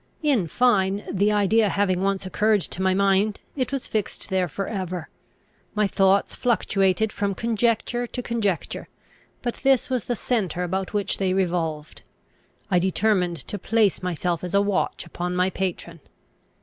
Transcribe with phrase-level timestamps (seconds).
[0.23, 4.65] In fine, the idea having once occurred to my mind, it was fixed there for
[4.67, 5.09] ever.
[5.75, 8.87] My thoughts fluctuated from conjecture to conjecture,
[9.43, 12.01] but this was the centre about which they revolved.
[12.71, 15.99] I determined to place myself as a watch upon my patron.